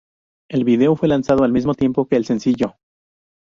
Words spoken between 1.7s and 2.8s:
tiempo que el sencillo.